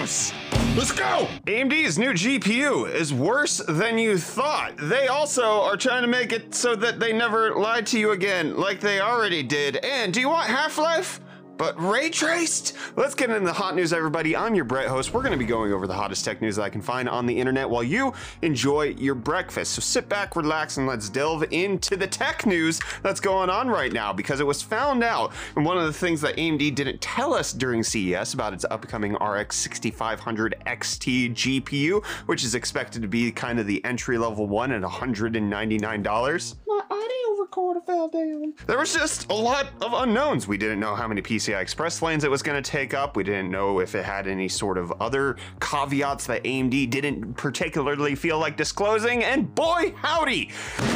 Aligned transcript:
news. 0.00 0.32
Let's 0.76 0.92
go! 0.92 1.28
AMD's 1.46 1.98
new 1.98 2.12
GPU 2.12 2.92
is 2.92 3.12
worse 3.12 3.58
than 3.68 3.98
you 3.98 4.16
thought. 4.18 4.72
They 4.78 5.08
also 5.08 5.62
are 5.62 5.76
trying 5.76 6.02
to 6.02 6.08
make 6.08 6.32
it 6.32 6.54
so 6.54 6.74
that 6.76 7.00
they 7.00 7.12
never 7.12 7.54
lie 7.54 7.82
to 7.82 7.98
you 7.98 8.12
again, 8.12 8.56
like 8.56 8.80
they 8.80 9.00
already 9.00 9.42
did. 9.42 9.76
And 9.78 10.12
do 10.12 10.20
you 10.20 10.28
want 10.28 10.48
Half 10.48 10.78
Life? 10.78 11.20
But 11.60 11.78
ray 11.78 12.08
traced? 12.08 12.74
Let's 12.96 13.14
get 13.14 13.28
into 13.28 13.44
the 13.44 13.52
hot 13.52 13.76
news, 13.76 13.92
everybody. 13.92 14.34
I'm 14.34 14.54
your 14.54 14.64
Brett 14.64 14.88
host. 14.88 15.12
We're 15.12 15.20
going 15.20 15.32
to 15.32 15.38
be 15.38 15.44
going 15.44 15.74
over 15.74 15.86
the 15.86 15.92
hottest 15.92 16.24
tech 16.24 16.40
news 16.40 16.56
that 16.56 16.62
I 16.62 16.70
can 16.70 16.80
find 16.80 17.06
on 17.06 17.26
the 17.26 17.38
internet 17.38 17.68
while 17.68 17.82
you 17.82 18.14
enjoy 18.40 18.94
your 18.96 19.14
breakfast. 19.14 19.72
So 19.72 19.80
sit 19.82 20.08
back, 20.08 20.36
relax, 20.36 20.78
and 20.78 20.86
let's 20.86 21.10
delve 21.10 21.44
into 21.50 21.98
the 21.98 22.06
tech 22.06 22.46
news 22.46 22.80
that's 23.02 23.20
going 23.20 23.50
on 23.50 23.68
right 23.68 23.92
now 23.92 24.10
because 24.10 24.40
it 24.40 24.46
was 24.46 24.62
found 24.62 25.04
out. 25.04 25.34
And 25.54 25.66
one 25.66 25.76
of 25.76 25.84
the 25.84 25.92
things 25.92 26.22
that 26.22 26.34
AMD 26.38 26.74
didn't 26.74 27.02
tell 27.02 27.34
us 27.34 27.52
during 27.52 27.82
CES 27.82 28.32
about 28.32 28.54
its 28.54 28.64
upcoming 28.70 29.12
RX 29.16 29.56
6500 29.56 30.54
XT 30.66 31.34
GPU, 31.34 32.02
which 32.24 32.42
is 32.42 32.54
expected 32.54 33.02
to 33.02 33.08
be 33.08 33.30
kind 33.30 33.60
of 33.60 33.66
the 33.66 33.84
entry 33.84 34.16
level 34.16 34.46
one 34.46 34.72
at 34.72 34.80
$199. 34.80 36.54
My 36.66 36.82
audio 36.90 37.19
recorder 37.50 37.80
fell 37.80 38.08
down. 38.08 38.54
There 38.68 38.78
was 38.78 38.94
just 38.94 39.28
a 39.28 39.34
lot 39.34 39.66
of 39.80 39.92
unknowns. 39.92 40.46
We 40.46 40.56
didn't 40.56 40.78
know 40.78 40.94
how 40.94 41.08
many 41.08 41.20
PCI 41.20 41.60
Express 41.60 42.00
lanes 42.00 42.22
it 42.22 42.30
was 42.30 42.44
going 42.44 42.62
to 42.62 42.70
take 42.70 42.94
up. 42.94 43.16
We 43.16 43.24
didn't 43.24 43.50
know 43.50 43.80
if 43.80 43.96
it 43.96 44.04
had 44.04 44.28
any 44.28 44.48
sort 44.48 44.78
of 44.78 44.92
other 45.00 45.36
caveats 45.60 46.26
that 46.26 46.44
AMD 46.44 46.90
didn't 46.90 47.34
particularly 47.34 48.14
feel 48.14 48.38
like 48.38 48.56
disclosing. 48.56 49.24
And 49.24 49.52
boy, 49.52 49.92
howdy, 49.96 50.52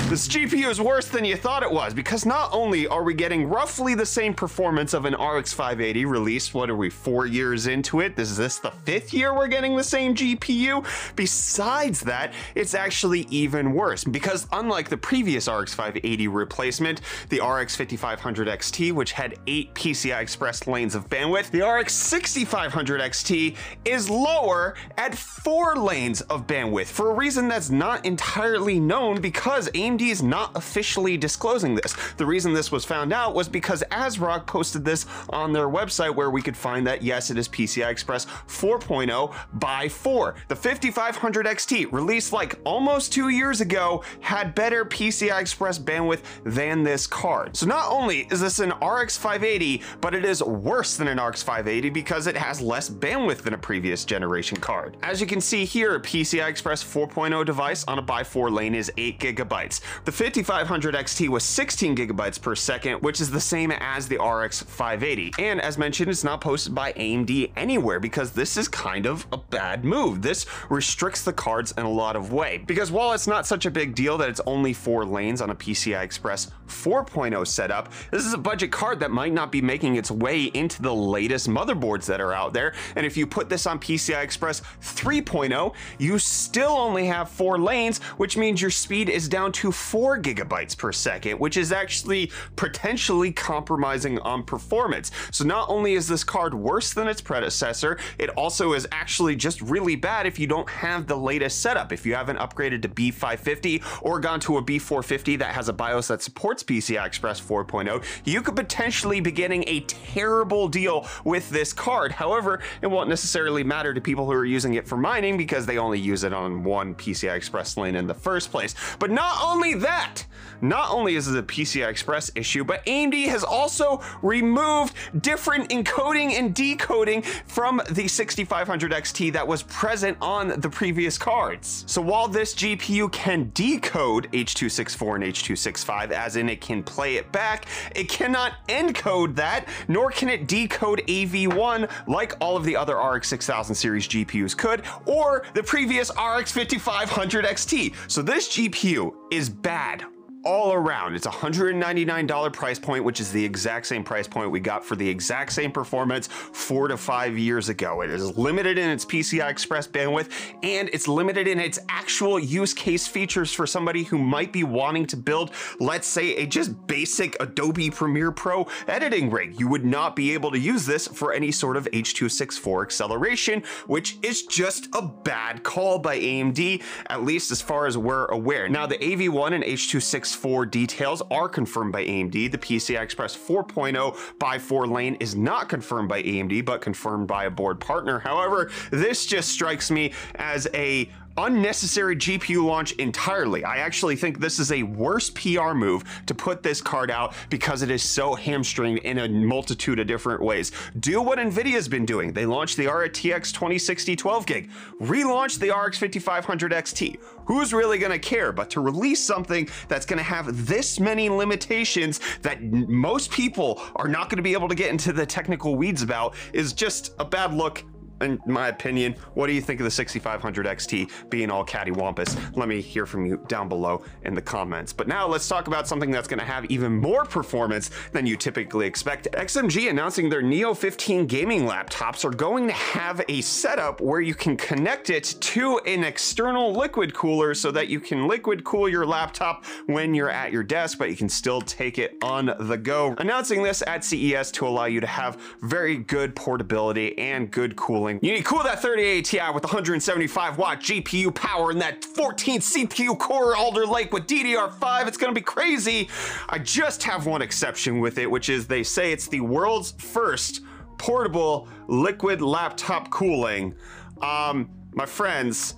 this 0.09 0.29
GPU 0.29 0.71
is 0.71 0.81
worse 0.81 1.09
than 1.09 1.25
you 1.25 1.35
thought 1.35 1.65
it 1.65 1.71
was 1.73 1.93
because 1.93 2.25
not 2.25 2.51
only 2.53 2.87
are 2.87 3.03
we 3.03 3.15
getting 3.15 3.49
roughly 3.49 3.97
the 3.97 4.07
same 4.07 4.33
performance 4.33 4.95
of 4.95 5.07
an 5.07 5.15
RX 5.15 5.53
580 5.53 6.05
released, 6.05 6.55
what 6.55 6.71
are 6.71 6.77
we, 6.77 6.89
four 6.89 7.27
years 7.27 7.67
into 7.67 7.99
it? 7.99 8.17
Is 8.17 8.37
this 8.37 8.61
the 8.61 8.71
fifth 8.85 9.13
year 9.13 9.35
we're 9.35 9.49
getting 9.49 9.75
the 9.75 9.83
same 9.83 10.15
GPU? 10.15 10.87
Besides 11.17 12.01
that, 12.03 12.33
it's 12.55 12.75
actually 12.75 13.23
even 13.23 13.73
worse 13.73 14.05
because 14.05 14.47
unlike 14.53 14.89
the 14.89 14.97
previous 14.97 15.49
RX 15.49 15.75
580 15.75 16.29
replacement, 16.45 17.01
the 17.31 17.41
RX 17.41 17.75
5500 17.75 18.49
XT, 18.49 18.93
which 18.93 19.13
had 19.13 19.39
eight 19.47 19.75
PCI 19.75 20.21
Express 20.21 20.67
lanes 20.67 20.95
of 20.95 21.09
bandwidth. 21.09 21.51
The 21.51 21.63
RX 21.67 21.95
6500 21.95 23.01
XT 23.01 23.57
is 23.85 24.11
lower 24.11 24.75
at 24.99 25.15
four 25.17 25.75
lanes 25.77 26.21
of 26.23 26.47
bandwidth 26.47 26.87
for 26.87 27.11
a 27.11 27.15
reason 27.15 27.49
that's 27.49 27.71
not 27.71 28.05
entirely 28.05 28.79
known 28.79 29.21
because 29.21 29.71
AMD 29.71 30.03
is 30.03 30.23
not 30.23 30.55
officially 30.55 31.17
disclosing 31.17 31.75
this. 31.75 31.97
The 32.19 32.27
reason 32.27 32.53
this 32.53 32.71
was 32.71 32.85
found 32.85 33.13
out 33.13 33.35
was 33.35 33.49
because 33.49 33.83
ASRock 33.91 34.47
posted 34.47 34.85
this 34.85 35.07
on 35.31 35.53
their 35.53 35.69
website 35.69 36.15
where 36.15 36.31
we 36.31 36.43
could 36.43 36.57
find 36.57 36.87
that 36.87 37.03
yes, 37.03 37.31
it 37.31 37.39
is 37.39 37.49
PCI 37.49 37.91
Express 37.91 38.27
4.0 38.49 39.35
by 39.55 39.89
4. 39.89 40.35
The 40.49 40.57
5500 40.57 41.47
XT, 41.47 41.91
released 41.93 42.33
like 42.33 42.59
almost 42.65 43.13
two 43.13 43.31
years 43.31 43.61
ago, 43.61 44.03
had 44.21 44.55
better 44.55 44.85
PCI 44.85 45.41
Express 45.41 45.79
bandwidth 45.79 46.23
than 46.43 46.83
this 46.83 47.07
card. 47.07 47.57
So 47.57 47.67
not 47.67 47.91
only 47.91 48.27
is 48.31 48.41
this 48.41 48.59
an 48.59 48.71
RX 48.83 49.17
580, 49.17 49.83
but 50.01 50.15
it 50.15 50.25
is 50.25 50.43
worse 50.43 50.97
than 50.97 51.09
an 51.09 51.23
RX 51.23 51.43
580 51.43 51.91
because 51.91 52.27
it 52.27 52.37
has 52.37 52.61
less 52.61 52.91
bandwidth 52.91 53.43
than 53.43 53.55
a 53.55 53.59
previous 53.59 54.05
generation 54.05 54.59
card. 54.59 54.97
As 55.03 55.21
you 55.21 55.27
can 55.27 55.41
see 55.41 55.65
here, 55.65 55.95
a 55.95 56.01
PCI 56.01 56.49
Express 56.49 56.83
4.0 56.83 57.45
device 57.45 57.85
on 57.87 57.99
a 57.99 58.03
by 58.03 58.25
4 58.25 58.51
lane 58.51 58.75
is 58.75 58.91
8 58.97 59.19
gigabytes. 59.19 59.81
The 60.05 60.13
5500 60.13 60.95
XT 60.95 61.29
was 61.29 61.45
16 61.45 61.97
gigabytes 61.97 62.41
per 62.41 62.55
second, 62.55 63.01
which 63.03 63.21
is 63.21 63.31
the 63.31 63.41
same 63.41 63.71
as 63.71 64.09
the 64.09 64.19
RX 64.19 64.63
580. 64.63 65.33
And 65.39 65.61
as 65.61 65.79
mentioned, 65.79 66.11
it's 66.11 66.25
not 66.25 66.41
posted 66.41 66.75
by 66.75 66.93
AMD 66.93 67.53
anywhere 67.57 68.01
because 68.01 68.33
this 68.33 68.57
is 68.57 68.69
kind 68.69 69.07
of 69.07 69.27
a 69.33 69.37
bad 69.37 69.85
move. 69.85 70.23
This 70.23 70.47
restricts 70.69 71.23
the 71.23 71.33
cards 71.33 71.73
in 71.77 71.85
a 71.85 71.91
lot 71.91 72.17
of 72.17 72.33
way. 72.33 72.59
Because 72.67 72.91
while 72.91 73.13
it's 73.13 73.27
not 73.27 73.47
such 73.47 73.67
a 73.67 73.71
big 73.71 73.95
deal 73.95 74.19
that 74.19 74.29
it's 74.29 74.41
only 74.47 74.73
four 74.73 75.05
lanes 75.05 75.41
on 75.41 75.51
a 75.51 75.55
PCI 75.55 76.03
Express 76.03 76.24
4.0 76.25 77.47
setup, 77.47 77.93
this 78.11 78.25
is 78.25 78.33
a 78.33 78.39
budget 78.39 78.73
card 78.73 79.01
that 79.01 79.11
might 79.11 79.33
not 79.33 79.53
be 79.53 79.61
making 79.61 79.97
its 79.97 80.11
way 80.11 80.45
into 80.45 80.83
the 80.83 80.95
latest 80.95 81.49
motherboards 81.49 82.07
that 82.07 82.21
are 82.21 82.33
out 82.33 82.53
there. 82.53 82.75
And 82.97 83.05
if 83.05 83.17
you 83.17 83.27
put 83.27 83.49
this 83.49 83.67
on 83.67 83.79
PCI 83.79 84.23
Express 84.23 84.63
3.0, 84.81 85.75
you 85.99 86.19
still 86.19 86.73
only 86.73 87.07
have 87.07 87.29
four 87.29 87.59
lanes, 87.59 87.99
which 88.17 88.37
means 88.37 88.61
your 88.61 88.71
speed 88.71 89.09
is 89.09 89.29
down 89.29 89.53
to 89.53 89.71
four 89.71 90.19
gigabytes 90.19 90.77
per 90.77 90.93
second, 90.93 91.39
which 91.39 91.57
is 91.57 91.73
actually 91.73 92.33
potentially 92.57 93.31
compromising 93.31 94.19
on 94.21 94.43
performance. 94.43 95.11
So 95.31 95.45
not 95.45 95.69
only 95.69 95.95
is 95.95 96.09
this 96.09 96.25
card 96.25 96.55
worse 96.55 96.93
than 96.95 97.09
its 97.09 97.21
predecessor, 97.21 97.99
it 98.19 98.31
also 98.31 98.73
is 98.73 98.89
actually 98.93 99.37
just 99.37 99.61
really 99.61 99.97
bad 99.97 100.27
if 100.27 100.39
you 100.39 100.47
don't 100.47 100.69
have 100.69 101.07
the 101.07 101.17
latest 101.17 101.61
setup. 101.61 101.93
If 101.93 102.07
you 102.07 102.15
haven't 102.15 102.39
upgraded 102.39 102.83
to 102.83 102.89
B550 102.89 104.03
or 104.03 104.21
gone 104.21 104.41
to 104.41 104.59
a 104.59 104.63
B450 104.63 105.39
that 105.39 105.55
has 105.55 105.69
a 105.69 105.73
BIOS 105.73 106.14
that 106.15 106.23
supports 106.23 106.63
PCI 106.63 107.05
Express 107.05 107.41
4.0, 107.41 108.05
you 108.25 108.41
could 108.41 108.55
potentially 108.55 109.19
be 109.19 109.33
getting 109.33 109.65
a 109.67 109.81
terrible 109.81 110.69
deal 110.69 111.09
with 111.25 111.51
this 111.51 111.73
card. 111.73 112.13
However, 112.13 112.61
it 112.83 112.87
won't 112.87 113.09
necessarily 113.09 113.65
matter 113.65 113.93
to 113.93 114.01
people 114.01 114.25
who 114.27 114.33
are 114.33 114.45
using 114.45 114.75
it 114.75 114.87
for 114.87 114.97
mining 114.97 115.37
because 115.37 115.67
they 115.67 115.77
only 115.77 115.99
use 115.99 116.23
it 116.23 116.33
on 116.33 116.63
one 116.63 116.95
PCI 116.95 117.35
Express 117.35 117.77
lane 117.77 117.97
in 117.97 118.07
the 118.07 118.15
first 118.15 118.53
place. 118.53 118.77
But 119.01 119.11
not 119.11 119.43
only 119.43 119.75
that, 119.75 120.25
not 120.61 120.91
only 120.91 121.17
is 121.17 121.29
it 121.29 121.39
a 121.39 121.43
PCI 121.43 121.89
Express 121.89 122.31
issue, 122.35 122.65
but 122.65 122.85
AMD 122.87 123.27
has 123.27 123.45
also 123.45 124.03
removed 124.23 124.95
different 125.21 125.71
encoding 125.71 126.33
and 126.33 126.55
decoding 126.55 127.23
from 127.23 127.81
the 127.91 128.09
6500 128.09 128.93
XT 128.93 129.33
that 129.33 129.47
was 129.47 129.63
present 129.65 130.17
on 130.21 130.61
the 130.61 130.69
previous 130.69 131.19
cards. 131.19 131.85
So 131.87 132.01
while 132.01 132.29
this 132.29 132.55
GPU 132.55 133.13
can 133.13 133.51
decode 133.55 134.29
H.264 134.33 135.15
and 135.17 135.25
H.265, 135.25 136.11
as 136.11 136.37
in 136.37 136.49
it 136.49 136.61
can 136.61 136.83
play 136.83 137.17
it 137.17 137.31
back, 137.33 137.67
it 137.95 138.09
cannot 138.09 138.55
encode 138.69 139.35
that, 139.37 139.69
nor 139.89 140.11
can 140.11 140.29
it 140.29 140.49
decode 140.49 141.03
AV1 141.07 141.91
like 142.07 142.35
all 142.41 142.57
of 142.57 142.65
the 142.65 142.77
other 142.77 142.97
RX 142.97 143.29
6000 143.29 143.75
series 143.75 144.09
GPUs 144.09 144.57
could, 144.57 144.83
or 145.07 145.45
the 145.55 145.63
previous 145.63 146.11
RX 146.11 146.53
5500 146.53 147.45
XT. 147.45 147.95
So 148.09 148.23
this 148.23 148.49
GPU 148.49 149.13
is 149.31 149.49
bad 149.49 150.05
all 150.45 150.73
around. 150.73 151.15
It's 151.15 151.27
$199 151.27 152.53
price 152.53 152.79
point, 152.79 153.05
which 153.05 153.21
is 153.21 153.33
the 153.33 153.45
exact 153.45 153.87
same 153.87 154.05
price 154.05 154.29
point 154.29 154.51
we 154.51 154.61
got 154.61 154.85
for 154.85 154.97
the 154.97 155.09
exact 155.09 155.53
same 155.53 155.73
performance 155.73 156.27
four 156.27 156.89
to 156.89 156.97
five 156.97 157.39
years 157.39 157.69
ago. 157.69 158.03
It 158.03 158.11
is 158.11 158.37
limited 158.37 158.79
in 158.79 158.91
its 158.91 159.05
PCI 159.05 159.51
Express 159.51 159.87
bandwidth 159.87 160.31
and 160.63 160.91
it's 160.93 161.09
limited 161.09 161.49
in 161.49 161.59
its 161.59 161.79
actual 161.89 162.39
use 162.39 162.75
case 162.75 163.07
features 163.07 163.53
for 163.53 163.67
somebody 163.67 164.05
who 164.05 164.19
might 164.19 164.53
be 164.53 164.65
wanting 164.65 165.07
to 165.07 165.17
build, 165.17 165.53
let's 165.81 166.07
say, 166.07 166.37
a 166.37 166.47
just 166.47 166.87
basic 166.87 167.37
Adobe 167.41 167.91
Premiere 167.91 168.33
Pro 168.33 168.67
editing 168.87 169.31
rig. 169.31 169.59
You 169.59 169.69
would 169.69 169.85
not 169.85 170.15
be 170.15 170.33
able 170.35 170.51
to 170.51 170.59
use 170.59 170.87
this 170.87 171.07
for 171.07 171.33
any 171.33 171.51
sort 171.53 171.77
of 171.77 171.89
H.264 171.93 172.83
acceleration, 172.83 173.63
which 173.87 174.19
is 174.23 174.43
just 174.43 174.89
a 174.95 175.03
bad 175.03 175.63
call 175.63 175.99
by 175.99 176.19
AMD, 176.19 176.83
at 177.09 177.23
least 177.23 177.51
as 177.51 177.63
far 177.63 177.87
as 177.87 177.97
we're 177.97 178.27
aware. 178.27 178.69
Now, 178.69 178.87
the 178.87 178.99
AV1 178.99 179.55
and 179.55 179.65
H.264 179.65 180.34
4 180.35 180.67
details 180.67 181.23
are 181.31 181.49
confirmed 181.49 181.93
by 181.93 182.05
AMD. 182.05 182.51
The 182.51 182.59
PCI 182.59 183.01
Express 183.01 183.37
4.0 183.37 184.39
by 184.39 184.59
4 184.59 184.87
lane 184.87 185.17
is 185.21 185.35
not 185.35 185.69
confirmed 185.69 186.09
by 186.09 186.23
AMD, 186.23 186.65
but 186.65 186.81
confirmed 186.81 187.27
by 187.27 187.45
a 187.45 187.51
board 187.51 187.81
partner. 187.81 188.19
However, 188.19 188.71
this 188.91 189.27
just 189.27 189.51
strikes 189.51 189.91
me 189.91 190.13
as 190.37 190.69
a 190.75 191.11
unnecessary 191.37 192.17
GPU 192.17 192.65
launch 192.65 192.93
entirely. 192.93 193.65
I 193.65 193.79
actually 193.79 194.17
think 194.17 194.39
this 194.39 194.59
is 194.59 194.73
a 194.73 194.83
worse 194.83 195.31
PR 195.31 195.73
move 195.73 196.05
to 196.27 196.35
put 196.35 196.63
this 196.63 196.81
card 196.81 197.11
out 197.11 197.35
because 197.51 197.83
it 197.83 197.91
is 197.91 198.03
so 198.03 198.35
hamstringed 198.35 199.03
in 199.05 199.19
a 199.19 199.29
multitude 199.29 199.99
of 199.99 200.07
different 200.07 200.43
ways. 200.43 200.73
Do 201.01 201.21
what 201.21 201.39
Nvidia's 201.39 201.89
been 201.89 202.07
doing. 202.07 202.33
They 202.33 202.47
launched 202.47 202.77
the 202.77 202.87
RTX 202.87 203.53
2060 203.53 204.17
12 204.17 204.47
gig, 204.47 204.71
relaunched 205.01 205.59
the 205.59 205.71
RX 205.71 205.99
5500 205.99 206.73
XT. 206.73 207.19
Who's 207.47 207.75
really 207.75 207.99
to 208.13 208.19
care? 208.19 208.53
But 208.53 208.71
to 208.71 208.81
release 208.81 209.23
something 209.23 209.69
that's 209.89 210.07
to 210.19 210.25
have 210.25 210.67
this 210.67 210.99
many 210.99 211.29
limitations 211.29 212.21
that 212.43 212.63
most 212.63 213.31
people 213.31 213.83
are 213.97 214.09
not 214.09 214.31
to 214.39 214.43
be 214.43 214.53
able 214.53 214.69
to 214.69 214.75
get 214.75 214.91
into 214.91 215.13
the 215.13 215.27
technical 215.27 215.77
weeds 215.77 216.03
about 216.03 216.35
is 216.53 216.73
just 216.73 217.15
a 217.19 217.25
bad 217.25 217.53
look 217.53 217.85
in 218.25 218.41
my 218.47 218.69
opinion. 218.69 219.15
What 219.35 219.47
do 219.47 219.53
you 219.53 219.61
think 219.61 219.81
of 219.81 219.85
the 219.85 219.91
6500 219.91 220.67
XT 220.67 221.11
being 221.31 221.51
all 221.51 221.65
cattywampus? 221.65 222.57
Let 222.57 222.69
me 222.69 222.81
hear 222.81 223.07
from 223.07 223.27
you 223.27 223.45
down 223.49 223.69
below 223.69 224.03
in 224.25 224.35
the 224.35 224.43
comments. 224.43 224.93
But 224.93 225.09
now 225.09 225.27
let's 225.27 225.49
talk 225.49 225.69
about 225.69 225.87
something 225.87 226.11
that's 226.11 226.29
going 226.29 226.41
to 226.41 226.45
have 226.45 226.65
even 226.67 226.97
more 226.97 227.25
performance 227.25 227.91
than 228.13 228.27
you 228.27 228.37
typically 228.37 228.87
expect. 228.87 229.29
XMG 229.33 229.91
announcing 229.91 230.29
their 230.29 230.43
Neo 230.43 230.75
15 230.75 231.27
gaming 231.27 231.63
laptops 231.63 232.25
are 232.25 232.31
going 232.31 232.67
to 232.67 232.73
have 232.73 233.23
a 233.29 233.41
setup 233.41 234.01
where 234.01 234.21
you 234.21 234.35
can 234.35 234.57
connect 234.57 235.11
it 235.11 235.25
to 235.41 235.79
an 235.87 236.05
external 236.05 236.73
liquid 236.73 237.15
cooler 237.15 237.55
so 237.55 237.71
that 237.71 237.89
you 237.89 238.01
can 238.01 238.27
liquid 238.27 238.65
cool 238.65 238.89
your 238.89 239.07
laptop 239.07 239.65
when 239.87 240.15
you're 240.15 240.31
at 240.31 240.53
your 240.53 240.63
desk, 240.63 240.99
but 240.99 241.11
you 241.11 241.17
can 241.17 241.29
still 241.29 241.61
take 241.61 241.99
it 241.99 242.17
on 242.23 242.55
the 242.59 242.77
go. 242.77 243.15
Announcing 243.19 243.63
this 243.63 243.83
at 243.87 244.05
CES 244.05 244.51
to 244.53 244.67
allow 244.67 244.87
you 244.87 245.01
to 245.01 245.07
have 245.07 245.41
very 245.63 245.97
good 245.97 246.35
portability 246.35 247.17
and 247.19 247.51
good 247.51 247.77
cooling 247.77 248.14
cooling. 248.21 248.27
You 248.27 248.37
need 248.37 248.45
to 248.45 248.49
cool 248.49 248.63
that 248.63 248.81
3080 248.81 249.23
Ti 249.23 249.53
with 249.53 249.65
175 249.65 250.59
watt 250.59 250.81
GPU 250.81 251.35
power 251.35 251.71
and 251.71 251.81
that 251.81 252.05
14 252.05 252.61
CPU 252.61 253.19
core 253.19 253.57
Alder 253.57 253.87
Lake 253.87 254.13
with 254.13 254.27
DDR5. 254.27 255.07
It's 255.07 255.17
gonna 255.17 255.33
be 255.33 255.41
crazy. 255.41 256.09
I 256.49 256.59
just 256.59 257.03
have 257.05 257.27
one 257.27 257.43
exception 257.43 258.01
with 258.01 258.19
it, 258.19 258.31
which 258.31 258.49
is 258.49 258.67
they 258.67 258.83
say 258.83 259.13
it's 259.13 259.29
the 259.29 259.41
world's 259.41 259.93
first 259.93 260.63
portable 260.99 261.69
liquid 261.89 262.41
laptop 262.41 263.11
cooling. 263.11 263.75
Um, 264.23 264.71
my 264.93 265.07
friends, 265.07 265.75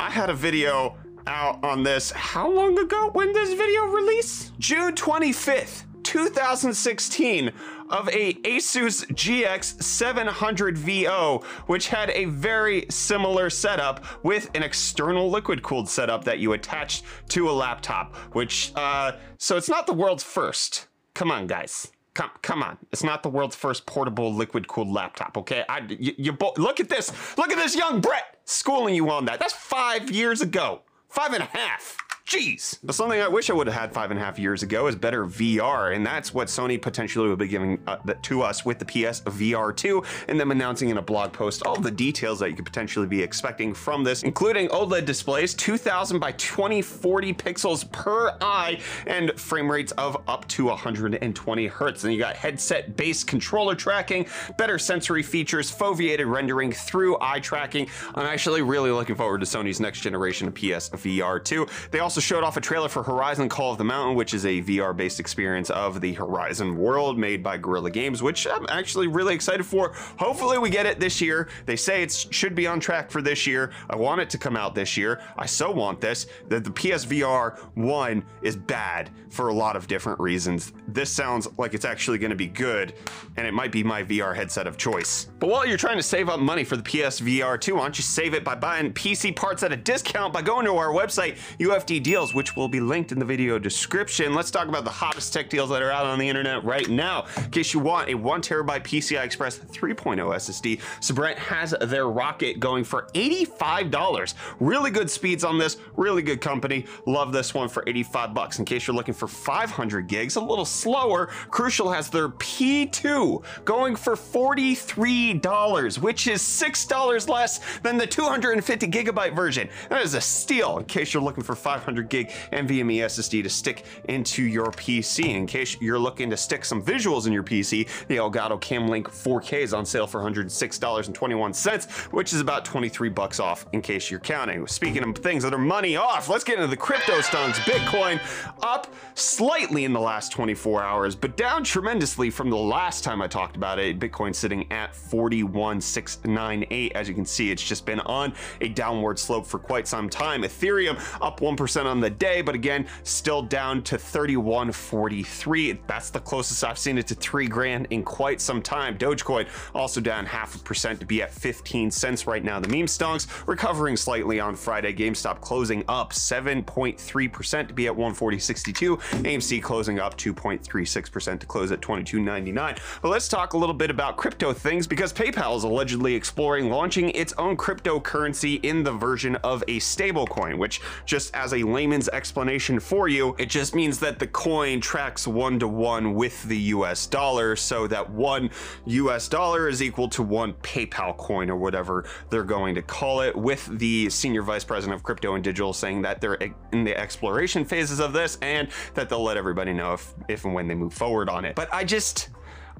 I 0.00 0.10
had 0.10 0.30
a 0.30 0.34
video 0.34 0.96
out 1.26 1.62
on 1.62 1.82
this. 1.82 2.10
How 2.10 2.50
long 2.50 2.78
ago? 2.78 3.10
When 3.12 3.32
this 3.32 3.52
video 3.52 3.86
release? 3.86 4.52
June 4.58 4.94
25th, 4.94 5.84
2016 6.02 7.52
of 7.90 8.08
a 8.10 8.34
Asus 8.34 9.06
GX 9.06 9.82
700 9.82 10.78
VO, 10.78 11.42
which 11.66 11.88
had 11.88 12.10
a 12.10 12.26
very 12.26 12.86
similar 12.90 13.50
setup 13.50 14.04
with 14.24 14.50
an 14.54 14.62
external 14.62 15.30
liquid 15.30 15.62
cooled 15.62 15.88
setup 15.88 16.24
that 16.24 16.38
you 16.38 16.52
attached 16.52 17.04
to 17.28 17.48
a 17.48 17.52
laptop, 17.52 18.16
which, 18.34 18.72
uh, 18.76 19.12
so 19.38 19.56
it's 19.56 19.68
not 19.68 19.86
the 19.86 19.92
world's 19.92 20.22
first. 20.22 20.86
Come 21.14 21.30
on, 21.30 21.46
guys. 21.46 21.90
Come, 22.14 22.30
come 22.42 22.62
on. 22.62 22.78
It's 22.90 23.04
not 23.04 23.22
the 23.22 23.28
world's 23.28 23.54
first 23.54 23.86
portable 23.86 24.34
liquid 24.34 24.66
cooled 24.66 24.88
laptop, 24.88 25.36
okay? 25.38 25.64
I, 25.68 25.80
you, 25.88 26.14
you 26.16 26.32
bo- 26.32 26.54
look 26.56 26.80
at 26.80 26.88
this. 26.88 27.12
Look 27.38 27.52
at 27.52 27.56
this 27.56 27.76
young 27.76 28.00
Brett 28.00 28.38
schooling 28.44 28.94
you 28.94 29.08
on 29.10 29.24
that. 29.26 29.38
That's 29.38 29.52
five 29.52 30.10
years 30.10 30.40
ago. 30.40 30.80
Five 31.08 31.32
and 31.32 31.44
a 31.44 31.46
half. 31.46 31.96
Jeez. 32.28 32.78
But 32.82 32.94
something 32.94 33.18
I 33.22 33.26
wish 33.26 33.48
I 33.48 33.54
would 33.54 33.68
have 33.68 33.76
had 33.76 33.94
five 33.94 34.10
and 34.10 34.20
a 34.20 34.22
half 34.22 34.38
years 34.38 34.62
ago 34.62 34.86
is 34.86 34.94
better 34.94 35.24
VR, 35.24 35.96
and 35.96 36.04
that's 36.04 36.34
what 36.34 36.48
Sony 36.48 36.80
potentially 36.80 37.26
will 37.26 37.36
be 37.36 37.48
giving 37.48 37.80
uh, 37.86 37.96
to 38.20 38.42
us 38.42 38.66
with 38.66 38.78
the 38.78 38.84
PS 38.84 39.22
VR 39.22 39.74
2, 39.74 40.04
and 40.28 40.38
them 40.38 40.50
announcing 40.50 40.90
in 40.90 40.98
a 40.98 41.02
blog 41.02 41.32
post 41.32 41.62
all 41.64 41.76
the 41.76 41.90
details 41.90 42.38
that 42.40 42.50
you 42.50 42.54
could 42.54 42.66
potentially 42.66 43.06
be 43.06 43.22
expecting 43.22 43.72
from 43.72 44.04
this, 44.04 44.24
including 44.24 44.68
OLED 44.68 45.06
displays, 45.06 45.54
2000 45.54 46.18
by 46.18 46.32
2040 46.32 47.32
pixels 47.32 47.90
per 47.92 48.36
eye, 48.42 48.78
and 49.06 49.32
frame 49.40 49.70
rates 49.70 49.92
of 49.92 50.22
up 50.28 50.46
to 50.48 50.66
120 50.66 51.66
hertz. 51.66 52.04
And 52.04 52.12
you 52.12 52.18
got 52.18 52.36
headset-based 52.36 53.26
controller 53.26 53.74
tracking, 53.74 54.26
better 54.58 54.78
sensory 54.78 55.22
features, 55.22 55.74
foveated 55.74 56.30
rendering 56.30 56.72
through 56.72 57.16
eye 57.22 57.40
tracking. 57.40 57.88
I'm 58.14 58.26
actually 58.26 58.60
really 58.60 58.90
looking 58.90 59.16
forward 59.16 59.40
to 59.40 59.46
Sony's 59.46 59.80
next 59.80 60.00
generation 60.02 60.46
of 60.46 60.54
PS 60.54 60.90
VR 60.90 61.42
2. 61.42 61.66
They 61.90 62.00
also 62.00 62.17
also 62.18 62.34
showed 62.34 62.42
off 62.42 62.56
a 62.56 62.60
trailer 62.60 62.88
for 62.88 63.04
Horizon 63.04 63.48
Call 63.48 63.70
of 63.70 63.78
the 63.78 63.84
Mountain, 63.84 64.16
which 64.16 64.34
is 64.34 64.44
a 64.44 64.60
VR 64.62 64.96
based 64.96 65.20
experience 65.20 65.70
of 65.70 66.00
the 66.00 66.14
Horizon 66.14 66.76
world 66.76 67.16
made 67.16 67.44
by 67.44 67.56
Guerrilla 67.56 67.92
Games, 67.92 68.24
which 68.24 68.44
I'm 68.44 68.66
actually 68.70 69.06
really 69.06 69.36
excited 69.36 69.64
for. 69.64 69.92
Hopefully, 70.18 70.58
we 70.58 70.68
get 70.68 70.84
it 70.84 70.98
this 70.98 71.20
year. 71.20 71.48
They 71.64 71.76
say 71.76 72.02
it 72.02 72.10
should 72.10 72.56
be 72.56 72.66
on 72.66 72.80
track 72.80 73.12
for 73.12 73.22
this 73.22 73.46
year. 73.46 73.70
I 73.88 73.94
want 73.94 74.20
it 74.20 74.30
to 74.30 74.38
come 74.38 74.56
out 74.56 74.74
this 74.74 74.96
year. 74.96 75.20
I 75.36 75.46
so 75.46 75.70
want 75.70 76.00
this. 76.00 76.26
The, 76.48 76.58
the 76.58 76.70
PSVR 76.70 77.56
1 77.76 78.24
is 78.42 78.56
bad 78.56 79.10
for 79.30 79.48
a 79.48 79.54
lot 79.54 79.76
of 79.76 79.86
different 79.86 80.18
reasons. 80.18 80.72
This 80.88 81.10
sounds 81.10 81.46
like 81.56 81.74
it's 81.74 81.84
actually 81.84 82.18
going 82.18 82.30
to 82.30 82.36
be 82.36 82.48
good, 82.48 82.94
and 83.36 83.46
it 83.46 83.54
might 83.54 83.70
be 83.70 83.84
my 83.84 84.02
VR 84.02 84.34
headset 84.34 84.66
of 84.66 84.76
choice. 84.76 85.28
But 85.38 85.50
while 85.50 85.66
you're 85.66 85.76
trying 85.76 85.98
to 85.98 86.02
save 86.02 86.28
up 86.28 86.40
money 86.40 86.64
for 86.64 86.76
the 86.76 86.82
PSVR 86.82 87.60
2, 87.60 87.76
why 87.76 87.82
don't 87.82 87.96
you 87.96 88.02
save 88.02 88.34
it 88.34 88.42
by 88.42 88.56
buying 88.56 88.92
PC 88.92 89.36
parts 89.36 89.62
at 89.62 89.72
a 89.72 89.76
discount 89.76 90.32
by 90.32 90.42
going 90.42 90.64
to 90.64 90.72
our 90.72 90.90
website, 90.92 91.38
UFD 91.60 92.02
deals, 92.08 92.32
which 92.32 92.56
will 92.56 92.68
be 92.68 92.80
linked 92.80 93.12
in 93.12 93.18
the 93.18 93.24
video 93.24 93.58
description. 93.58 94.32
Let's 94.32 94.50
talk 94.50 94.66
about 94.66 94.84
the 94.84 94.90
hottest 94.90 95.30
tech 95.30 95.50
deals 95.50 95.68
that 95.68 95.82
are 95.82 95.90
out 95.90 96.06
on 96.06 96.18
the 96.18 96.26
internet 96.26 96.64
right 96.64 96.88
now. 96.88 97.26
In 97.36 97.50
case 97.50 97.74
you 97.74 97.80
want 97.80 98.08
a 98.08 98.14
one 98.14 98.40
terabyte 98.40 98.82
PCI 98.82 99.22
Express 99.22 99.58
3.0 99.58 100.16
SSD, 100.16 100.80
Sabrent 101.04 101.38
has 101.38 101.74
their 101.82 102.08
Rocket 102.08 102.60
going 102.60 102.82
for 102.82 103.08
$85. 103.12 104.32
Really 104.58 104.90
good 104.90 105.10
speeds 105.10 105.44
on 105.44 105.58
this, 105.58 105.76
really 105.96 106.22
good 106.22 106.40
company. 106.40 106.86
Love 107.04 107.30
this 107.30 107.52
one 107.52 107.68
for 107.68 107.84
85 107.86 108.32
bucks. 108.32 108.58
In 108.58 108.64
case 108.64 108.86
you're 108.86 108.96
looking 108.96 109.12
for 109.12 109.28
500 109.28 110.06
gigs, 110.06 110.36
a 110.36 110.40
little 110.40 110.64
slower, 110.64 111.26
Crucial 111.50 111.92
has 111.92 112.08
their 112.08 112.30
P2 112.30 113.44
going 113.66 113.94
for 113.96 114.16
$43, 114.16 115.98
which 115.98 116.26
is 116.26 116.40
$6 116.40 117.28
less 117.28 117.60
than 117.80 117.98
the 117.98 118.06
250 118.06 118.86
gigabyte 118.86 119.36
version. 119.36 119.68
That 119.90 120.02
is 120.02 120.14
a 120.14 120.22
steal 120.22 120.78
in 120.78 120.86
case 120.86 121.12
you're 121.12 121.22
looking 121.22 121.44
for 121.44 121.54
500 121.54 121.97
500 121.98 122.08
gig 122.08 122.30
NVMe 122.52 122.98
SSD 122.98 123.42
to 123.42 123.50
stick 123.50 123.84
into 124.04 124.42
your 124.42 124.66
PC. 124.66 125.34
In 125.34 125.46
case 125.46 125.76
you're 125.80 125.98
looking 125.98 126.30
to 126.30 126.36
stick 126.36 126.64
some 126.64 126.82
visuals 126.82 127.26
in 127.26 127.32
your 127.32 127.42
PC, 127.42 127.88
the 128.06 128.16
Elgato 128.16 128.60
Camlink 128.60 129.04
4K 129.04 129.62
is 129.62 129.74
on 129.74 129.84
sale 129.84 130.06
for 130.06 130.20
$106.21, 130.20 132.12
which 132.12 132.32
is 132.32 132.40
about 132.40 132.64
23 132.64 133.08
bucks 133.08 133.40
off 133.40 133.66
in 133.72 133.82
case 133.82 134.10
you're 134.10 134.20
counting. 134.20 134.66
Speaking 134.66 135.02
of 135.02 135.16
things 135.16 135.42
that 135.42 135.52
are 135.52 135.58
money 135.58 135.96
off, 135.96 136.28
let's 136.28 136.44
get 136.44 136.56
into 136.56 136.68
the 136.68 136.76
crypto 136.76 137.20
stonks. 137.20 137.54
Bitcoin 137.68 138.20
up 138.62 138.94
slightly 139.14 139.84
in 139.84 139.92
the 139.92 140.00
last 140.00 140.30
24 140.32 140.82
hours, 140.82 141.16
but 141.16 141.36
down 141.36 141.64
tremendously 141.64 142.30
from 142.30 142.50
the 142.50 142.56
last 142.56 143.02
time 143.04 143.20
I 143.20 143.26
talked 143.26 143.56
about 143.56 143.78
it. 143.78 143.98
Bitcoin 143.98 144.34
sitting 144.34 144.70
at 144.70 144.94
41,698. 144.94 146.92
As 146.92 147.08
you 147.08 147.14
can 147.14 147.26
see, 147.26 147.50
it's 147.50 147.62
just 147.62 147.84
been 147.84 148.00
on 148.00 148.32
a 148.60 148.68
downward 148.68 149.18
slope 149.18 149.46
for 149.46 149.58
quite 149.58 149.88
some 149.88 150.08
time. 150.08 150.42
Ethereum 150.42 150.96
up 151.20 151.40
1% 151.40 151.77
on 151.86 152.00
the 152.00 152.10
day, 152.10 152.42
but 152.42 152.54
again, 152.54 152.86
still 153.02 153.42
down 153.42 153.82
to 153.84 153.96
31.43. 153.96 155.78
That's 155.86 156.10
the 156.10 156.20
closest 156.20 156.64
I've 156.64 156.78
seen 156.78 156.98
it 156.98 157.06
to 157.08 157.14
three 157.14 157.46
grand 157.46 157.86
in 157.90 158.02
quite 158.02 158.40
some 158.40 158.62
time. 158.62 158.98
Dogecoin 158.98 159.46
also 159.74 160.00
down 160.00 160.26
half 160.26 160.54
a 160.54 160.58
percent 160.58 161.00
to 161.00 161.06
be 161.06 161.22
at 161.22 161.32
15 161.32 161.90
cents 161.90 162.26
right 162.26 162.42
now. 162.42 162.60
The 162.60 162.68
meme 162.68 162.86
stonks 162.86 163.26
recovering 163.46 163.96
slightly 163.96 164.40
on 164.40 164.56
Friday. 164.56 164.92
GameStop 164.92 165.40
closing 165.40 165.84
up 165.88 166.12
7.3% 166.12 167.68
to 167.68 167.74
be 167.74 167.86
at 167.86 167.94
140.62. 167.94 168.98
AMC 169.22 169.62
closing 169.62 169.98
up 169.98 170.16
2.36% 170.16 171.40
to 171.40 171.46
close 171.46 171.72
at 171.72 171.80
22.99. 171.80 172.78
But 173.02 173.08
let's 173.08 173.28
talk 173.28 173.52
a 173.52 173.58
little 173.58 173.74
bit 173.74 173.90
about 173.90 174.16
crypto 174.16 174.52
things 174.52 174.86
because 174.86 175.12
PayPal 175.12 175.56
is 175.56 175.64
allegedly 175.64 176.14
exploring 176.14 176.70
launching 176.70 177.10
its 177.10 177.32
own 177.34 177.56
cryptocurrency 177.56 178.62
in 178.64 178.82
the 178.82 178.92
version 178.92 179.36
of 179.36 179.62
a 179.68 179.78
stablecoin, 179.78 180.58
which 180.58 180.80
just 181.06 181.34
as 181.34 181.52
a 181.52 181.62
layman's 181.72 182.08
explanation 182.08 182.80
for 182.80 183.08
you, 183.08 183.34
it 183.38 183.48
just 183.48 183.74
means 183.74 183.98
that 184.00 184.18
the 184.18 184.26
coin 184.26 184.80
tracks 184.80 185.26
one 185.26 185.58
to 185.58 185.68
one 185.68 186.14
with 186.14 186.42
the 186.44 186.58
US 186.58 187.06
dollar 187.06 187.56
so 187.56 187.86
that 187.86 188.08
one 188.10 188.50
US 188.86 189.28
dollar 189.28 189.68
is 189.68 189.82
equal 189.82 190.08
to 190.10 190.22
one 190.22 190.52
PayPal 190.54 191.16
coin 191.16 191.50
or 191.50 191.56
whatever 191.56 192.04
they're 192.30 192.44
going 192.44 192.74
to 192.74 192.82
call 192.82 193.20
it, 193.20 193.34
with 193.34 193.66
the 193.78 194.10
senior 194.10 194.42
vice 194.42 194.64
president 194.64 194.96
of 194.96 195.02
crypto 195.02 195.34
and 195.34 195.44
digital 195.44 195.72
saying 195.72 196.02
that 196.02 196.20
they're 196.20 196.38
in 196.72 196.84
the 196.84 196.96
exploration 196.96 197.64
phases 197.64 198.00
of 198.00 198.12
this 198.12 198.38
and 198.42 198.68
that 198.94 199.08
they'll 199.08 199.22
let 199.22 199.36
everybody 199.36 199.72
know 199.72 199.92
if, 199.92 200.14
if 200.28 200.44
and 200.44 200.54
when 200.54 200.66
they 200.68 200.74
move 200.74 200.92
forward 200.92 201.28
on 201.28 201.44
it. 201.44 201.54
But 201.54 201.72
I 201.72 201.84
just, 201.84 202.30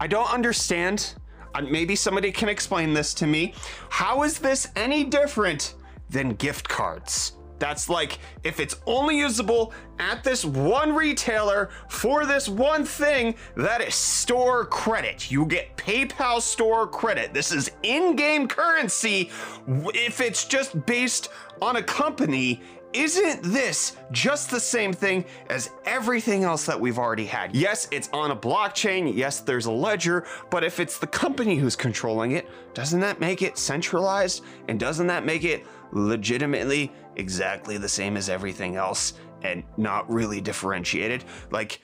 I 0.01 0.07
don't 0.07 0.33
understand. 0.33 1.15
Uh, 1.55 1.63
maybe 1.63 1.97
somebody 1.97 2.31
can 2.31 2.49
explain 2.49 2.93
this 2.93 3.15
to 3.15 3.27
me. 3.27 3.55
How 3.89 4.23
is 4.23 4.39
this 4.39 4.69
any 4.77 5.05
different 5.05 5.75
than 6.11 6.35
gift 6.35 6.69
cards? 6.69 7.38
That's 7.59 7.89
like 7.89 8.19
if 8.45 8.61
it's 8.61 8.77
only 8.87 9.19
usable 9.19 9.73
at 9.99 10.23
this 10.23 10.45
one 10.45 10.95
retailer 10.95 11.71
for 11.89 12.25
this 12.27 12.49
one 12.49 12.85
thing, 12.85 13.35
that 13.57 13.81
is 13.81 13.95
store 13.95 14.65
credit. 14.67 15.31
You 15.31 15.45
get 15.47 15.77
PayPal 15.77 16.41
store 16.41 16.87
credit. 16.87 17.35
This 17.35 17.53
is 17.53 17.71
in 17.83 18.17
game 18.17 18.47
currency. 18.47 19.31
If 19.67 20.21
it's 20.21 20.45
just 20.45 20.87
based 20.87 21.31
on 21.61 21.77
a 21.77 21.83
company, 21.83 22.63
isn't 22.93 23.43
this 23.43 23.97
just 24.13 24.51
the 24.51 24.61
same 24.61 24.93
thing 24.93 25.25
as 25.51 25.71
everything 25.85 26.45
else 26.45 26.65
that 26.67 26.81
we've 26.81 26.99
already 26.99 27.27
had? 27.27 27.55
Yes, 27.55 27.89
it's 27.91 28.09
on 28.13 28.31
a 28.31 28.37
blockchain. 28.37 29.15
Yes, 29.15 29.41
there's 29.41 29.67
a 29.67 29.73
ledger. 29.73 30.27
But 30.51 30.65
if 30.65 30.81
it's 30.81 30.99
the 30.99 31.07
company 31.07 31.57
who's 31.57 31.77
controlling 31.77 32.33
it, 32.33 32.49
doesn't 32.75 33.01
that 33.01 33.21
make 33.21 33.43
it 33.43 33.59
centralized? 33.59 34.45
And 34.69 34.81
doesn't 34.81 35.07
that 35.09 35.25
make 35.25 35.45
it 35.45 35.67
legitimately 35.93 36.93
exactly 37.17 37.79
the 37.79 37.89
same 37.89 38.17
as 38.17 38.29
everything 38.29 38.77
else 38.77 39.15
and 39.43 39.63
not 39.77 40.11
really 40.11 40.41
differentiated. 40.41 41.25
Like, 41.51 41.81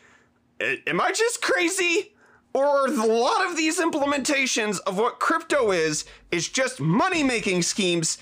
am 0.61 1.01
I 1.01 1.13
just 1.13 1.43
crazy? 1.43 2.15
Or 2.53 2.87
a 2.87 2.91
lot 2.91 3.47
of 3.47 3.57
these 3.57 3.81
implementations 3.81 4.79
of 4.87 4.97
what 4.97 5.19
crypto 5.19 5.73
is, 5.73 6.05
is 6.31 6.49
just 6.49 6.81
money 6.81 7.25
making 7.25 7.63
schemes 7.63 8.19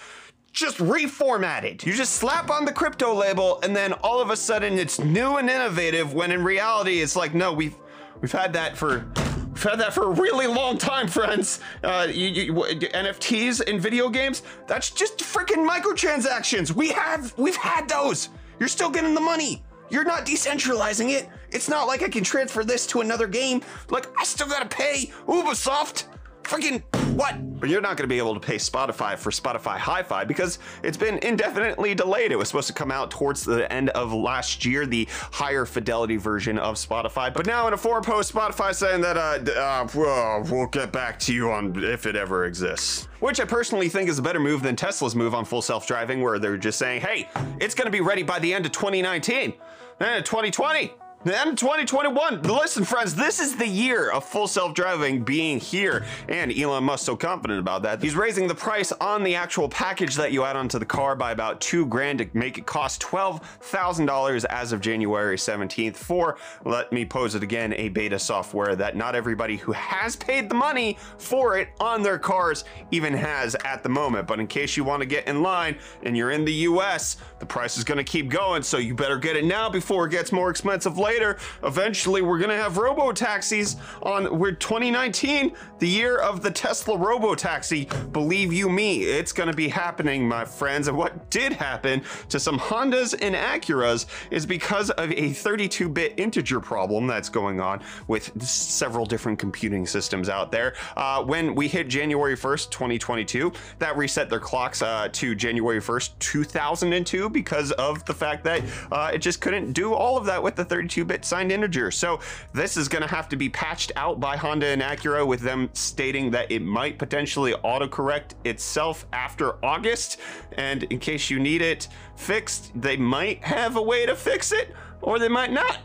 just 0.53 0.79
reformatted. 0.79 1.85
You 1.85 1.93
just 1.93 2.15
slap 2.15 2.51
on 2.51 2.65
the 2.65 2.73
crypto 2.73 3.15
label 3.15 3.61
and 3.63 3.75
then 3.75 3.93
all 3.95 4.21
of 4.21 4.31
a 4.31 4.37
sudden 4.37 4.79
it's 4.79 4.99
new 4.99 5.39
and 5.39 5.49
innovative 5.49 6.15
when 6.15 6.31
in 6.31 6.45
reality 6.45 7.01
it's 7.01 7.17
like, 7.17 7.35
no, 7.35 7.53
we've 7.53 7.75
we've 8.21 8.33
had 8.33 8.53
that 8.53 8.77
for 8.77 9.07
We've 9.53 9.63
had 9.71 9.81
that 9.81 9.93
for 9.93 10.05
a 10.05 10.11
really 10.11 10.47
long 10.47 10.79
time, 10.79 11.07
friends. 11.07 11.61
Uh, 11.85 12.09
you, 12.11 12.29
you, 12.29 12.53
NFTs 12.55 13.63
in 13.63 13.79
video 13.79 14.09
games, 14.09 14.43
that's 14.67 14.91
just 14.91 15.19
freaking 15.19 15.69
microtransactions. 15.69 16.73
We 16.73 16.89
have, 16.89 17.35
we've 17.37 17.57
had 17.57 17.87
those. 17.87 18.31
You're 18.59 18.71
still 18.71 18.89
getting 18.89 19.15
the 19.15 19.21
money. 19.21 19.63
You're 19.91 20.05
not 20.05 20.25
decentralizing 20.25 21.11
it. 21.11 21.29
It's 21.51 21.69
not 21.69 21.87
like 21.87 22.03
I 22.03 22.09
can 22.09 22.25
transfer 22.25 22.65
this 22.65 22.87
to 22.89 23.03
another 23.03 23.27
game. 23.27 23.61
Like, 23.91 24.07
I 24.19 24.25
still 24.25 24.49
gotta 24.49 24.69
pay 24.69 25.13
Ubisoft. 25.27 26.05
Freaking 26.43 26.83
what? 27.15 27.61
But 27.61 27.69
you're 27.69 27.81
not 27.81 27.97
going 27.97 28.09
to 28.09 28.13
be 28.13 28.19
able 28.19 28.35
to 28.35 28.41
pay 28.41 28.57
Spotify 28.57 29.17
for 29.17 29.31
Spotify 29.31 29.77
Hi-Fi 29.77 30.25
because 30.25 30.59
it's 30.83 30.97
been 30.97 31.19
indefinitely 31.19 31.95
delayed. 31.95 32.33
It 32.33 32.37
was 32.37 32.49
supposed 32.49 32.69
to 32.69 32.73
come 32.73 32.91
out 32.91 33.11
towards 33.11 33.45
the 33.45 33.71
end 33.73 33.91
of 33.91 34.13
last 34.13 34.65
year, 34.65 34.87
the 34.87 35.07
higher 35.11 35.65
fidelity 35.65 36.17
version 36.17 36.59
of 36.59 36.77
Spotify. 36.77 37.33
But 37.33 37.47
now 37.47 37.69
in 37.69 37.75
a 37.75 37.77
forum 37.77 38.03
post, 38.03 38.33
Spotify 38.33 38.75
saying 38.75 39.03
that 39.03 39.17
uh, 39.17 39.53
uh 39.53 39.89
well, 39.95 40.43
we'll 40.51 40.67
get 40.67 40.91
back 40.91 41.19
to 41.21 41.35
you 41.35 41.51
on 41.51 41.83
if 41.85 42.07
it 42.07 42.17
ever 42.17 42.47
exists. 42.47 43.09
Which 43.21 43.41
I 43.41 43.45
personally 43.45 43.89
think 43.89 44.09
is 44.09 44.19
a 44.19 44.23
better 44.23 44.41
move 44.41 44.63
than 44.63 44.75
Tesla's 44.75 45.15
move 45.15 45.35
on 45.35 45.45
full 45.45 45.63
self-driving, 45.63 46.21
where 46.21 46.39
they're 46.39 46.57
just 46.57 46.79
saying, 46.79 47.03
hey, 47.03 47.29
it's 47.61 47.75
going 47.75 47.87
to 47.87 47.93
be 47.93 48.01
ready 48.01 48.23
by 48.23 48.39
the 48.39 48.53
end 48.53 48.67
of 48.67 48.73
2019 48.73 49.53
and 50.01 50.25
2020. 50.25 50.93
And 51.25 51.57
2021. 51.57 52.43
Listen, 52.43 52.85
friends, 52.85 53.15
this 53.15 53.39
is 53.39 53.55
the 53.55 53.67
year 53.67 54.11
of 54.11 54.25
full 54.25 54.49
self-driving 54.49 55.23
being 55.23 55.61
here, 55.61 56.05
and 56.29 56.53
Elon 56.53 56.83
Musk 56.83 57.07
so 57.07 57.15
confident 57.15 57.61
about 57.61 57.85
that. 57.85 58.03
He's 58.03 58.17
raising 58.17 58.49
the 58.49 58.57
price 58.57 58.91
on 58.91 59.23
the 59.23 59.37
actual 59.37 59.69
package 59.69 60.17
that 60.17 60.33
you 60.33 60.43
add 60.43 60.57
onto 60.57 60.81
the 60.81 60.85
car 60.85 61.15
by 61.15 61.31
about 61.31 61.61
two 61.61 61.87
grand 61.87 62.19
to 62.19 62.29
make 62.33 62.59
it 62.59 62.67
cost 62.67 63.01
$12,000 63.03 64.45
as 64.47 64.73
of 64.73 64.81
January 64.81 65.37
17th 65.37 65.95
for, 65.95 66.39
let 66.65 66.93
me 66.93 67.05
pose 67.05 67.37
it 67.37 67.45
again, 67.45 67.73
a 67.75 67.89
beta 67.89 68.19
software 68.19 68.75
that 68.75 68.97
not 68.97 69.15
everybody 69.15 69.57
who 69.57 69.71
has 69.71 70.17
paid 70.17 70.49
the 70.49 70.57
money 70.57 70.99
for 71.19 71.57
it 71.57 71.69
on 71.79 72.03
their 72.03 72.19
cars 72.19 72.65
even 72.91 73.13
has 73.15 73.55
at 73.65 73.85
the 73.85 73.89
moment. 73.89 74.27
But 74.27 74.41
in 74.41 74.49
case 74.49 74.77
you 74.77 74.83
want 74.83 75.03
to 75.03 75.07
get 75.07 75.29
in 75.29 75.41
line 75.41 75.79
and 76.03 76.17
you're 76.17 76.33
in 76.33 76.45
the 76.45 76.53
US, 76.53 77.19
the 77.39 77.47
price 77.47 77.79
is 77.79 77.85
going 77.85 77.99
to 77.99 78.05
keep 78.05 78.29
going, 78.29 78.65
so 78.65 78.79
you 78.79 78.93
better 78.93 79.19
get 79.19 79.37
it 79.37 79.45
now 79.45 79.71
before 79.71 80.07
it 80.07 80.11
gets 80.11 80.33
more 80.33 80.51
expensive 80.51 80.99
later 80.99 81.12
later, 81.13 81.37
eventually 81.63 82.23
we're 82.23 82.39
gonna 82.39 82.57
have 82.57 82.79
robo 82.79 83.13
taxis 83.13 83.77
on 84.03 84.39
we're 84.39 84.53
2019, 84.53 85.53
the 85.79 85.89
year 85.89 86.17
of 86.17 86.43
the 86.43 86.51
Tesla 86.51 86.97
robo 86.97 87.35
taxi. 87.35 87.87
Believe 88.13 88.51
you 88.51 88.71
me, 88.71 89.03
it's 89.03 89.33
gonna 89.33 89.53
be 89.53 89.69
happening, 89.69 90.27
my 90.27 90.45
friends. 90.45 90.89
And 90.89 90.97
what 90.97 91.29
did 91.29 91.53
happen 91.53 92.03
to 92.31 92.41
some 92.41 92.59
Hondas 92.59 93.15
and 93.21 93.35
Acuras 93.35 94.07
is 94.31 94.47
because 94.47 94.89
of 94.91 95.11
a 95.11 95.31
32-bit 95.31 96.15
integer 96.17 96.61
problem 96.61 97.07
that's 97.07 97.29
going 97.29 97.61
on 97.61 97.83
with 98.09 98.43
several 98.43 99.05
different 99.05 99.39
computing 99.39 99.87
systems 99.87 100.31
out 100.31 100.51
there. 100.51 100.75
Uh, 100.97 101.23
when 101.23 101.55
we 101.55 101.69
hit 101.69 101.89
January 101.89 102.37
1st, 102.37 102.71
2022, 102.71 103.53
that 103.79 103.97
reset 103.99 104.31
their 104.31 104.41
clocks 104.41 104.81
uh, 104.81 105.09
to 105.13 105.35
January 105.35 105.81
1st, 105.81 106.19
2002 106.21 107.29
because 107.29 107.71
of 107.73 108.03
the 108.07 108.15
fact 108.15 108.45
that 108.45 108.63
uh, 108.91 109.11
it 109.13 109.19
just 109.19 109.43
couldn't 109.43 109.73
do 109.73 109.93
all 109.93 110.17
of 110.17 110.25
that 110.25 110.43
with 110.43 110.57
the 110.57 110.65
32 110.65 111.02
2-bit 111.03 111.25
signed 111.25 111.53
integer. 111.53 111.91
So 111.91 112.21
this 112.53 112.77
is 112.77 112.89
going 112.89 113.03
to 113.03 113.09
have 113.09 113.29
to 113.31 113.37
be 113.37 113.49
patched 113.49 113.93
out 113.97 114.21
by 114.21 114.37
Honda 114.37 114.67
and 114.67 114.83
Acura 114.83 115.27
with 115.27 115.41
them 115.41 115.71
stating 115.73 116.31
that 116.33 116.51
it 116.51 116.63
might 116.63 116.99
potentially 116.99 117.53
autocorrect 117.65 118.35
itself 118.45 119.07
after 119.13 119.65
August. 119.65 120.19
And 120.53 120.85
in 120.85 120.99
case 120.99 121.31
you 121.31 121.39
need 121.39 121.63
it 121.63 121.89
fixed, 122.17 122.73
they 122.81 122.97
might 122.97 123.43
have 123.45 123.77
a 123.77 123.83
way 123.83 124.07
to 124.07 124.17
fix 124.17 124.53
it 124.53 124.75
or 125.01 125.19
they 125.19 125.29
might 125.29 125.53
not. 125.53 125.79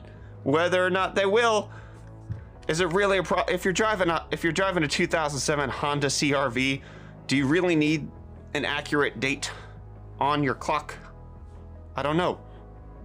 Whether 0.44 0.86
or 0.86 0.90
not 0.90 1.16
they 1.16 1.26
will, 1.26 1.70
is 2.68 2.80
it 2.80 2.92
really 2.94 3.18
a 3.18 3.24
pro? 3.24 3.44
If 3.50 3.66
you're 3.66 3.74
driving 3.74 4.10
a 4.10 4.26
if 4.32 4.44
you're 4.44 4.54
driving 4.54 4.84
a 4.84 4.88
2007 4.88 5.70
Honda 5.70 6.08
CRV, 6.08 6.82
do 7.28 7.36
you 7.36 7.48
really 7.48 7.76
need 7.76 8.10
an 8.54 8.64
accurate 8.64 9.20
date 9.20 9.52
on 10.20 10.44
your 10.44 10.54
clock? 10.54 10.96
I 11.96 12.04
don't 12.04 12.18
know. 12.18 12.40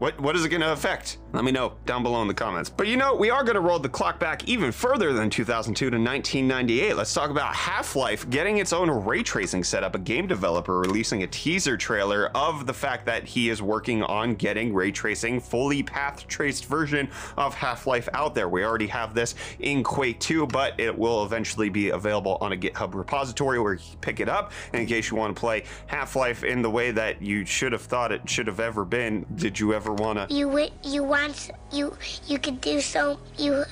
What 0.02 0.20
what 0.20 0.34
is 0.34 0.44
it 0.44 0.48
going 0.48 0.62
to 0.62 0.72
affect? 0.72 1.18
Let 1.32 1.44
me 1.44 1.52
know 1.52 1.74
down 1.86 2.02
below 2.02 2.20
in 2.22 2.28
the 2.28 2.34
comments. 2.34 2.68
But 2.68 2.88
you 2.88 2.96
know, 2.96 3.14
we 3.14 3.30
are 3.30 3.44
going 3.44 3.54
to 3.54 3.60
roll 3.60 3.78
the 3.78 3.88
clock 3.88 4.18
back 4.18 4.48
even 4.48 4.72
further 4.72 5.12
than 5.12 5.30
2002 5.30 5.90
to 5.90 5.96
1998. 5.96 6.96
Let's 6.96 7.14
talk 7.14 7.30
about 7.30 7.54
Half-Life 7.54 8.28
getting 8.28 8.58
its 8.58 8.72
own 8.72 8.90
ray 8.90 9.22
tracing 9.22 9.62
setup. 9.62 9.94
A 9.94 10.00
game 10.00 10.26
developer 10.26 10.80
releasing 10.80 11.22
a 11.22 11.28
teaser 11.28 11.76
trailer 11.76 12.32
of 12.34 12.66
the 12.66 12.74
fact 12.74 13.06
that 13.06 13.24
he 13.24 13.48
is 13.48 13.62
working 13.62 14.02
on 14.02 14.34
getting 14.34 14.74
ray 14.74 14.90
tracing, 14.90 15.40
fully 15.40 15.84
path 15.84 16.26
traced 16.26 16.66
version 16.66 17.08
of 17.36 17.54
Half-Life 17.54 18.08
out 18.12 18.34
there. 18.34 18.48
We 18.48 18.64
already 18.64 18.88
have 18.88 19.14
this 19.14 19.36
in 19.60 19.84
Quake 19.84 20.18
2, 20.18 20.48
but 20.48 20.78
it 20.80 20.98
will 20.98 21.24
eventually 21.24 21.68
be 21.68 21.90
available 21.90 22.38
on 22.40 22.52
a 22.52 22.56
GitHub 22.56 22.94
repository 22.94 23.60
where 23.60 23.74
you 23.74 23.80
pick 24.00 24.18
it 24.18 24.28
up. 24.28 24.50
In 24.74 24.84
case 24.84 25.12
you 25.12 25.16
want 25.16 25.36
to 25.36 25.40
play 25.40 25.62
Half-Life 25.86 26.42
in 26.42 26.60
the 26.60 26.70
way 26.70 26.90
that 26.90 27.22
you 27.22 27.44
should 27.44 27.70
have 27.70 27.82
thought 27.82 28.10
it 28.10 28.28
should 28.28 28.48
have 28.48 28.58
ever 28.58 28.84
been, 28.84 29.24
did 29.36 29.60
you 29.60 29.72
ever 29.72 29.91
want 29.92 30.28
to? 30.28 30.34
You 30.34 30.68
you 30.82 31.04
want 31.04 31.50
you 31.70 31.96
you 32.26 32.38
could 32.38 32.60
do 32.60 32.80
so 32.80 33.18
you 33.38 33.64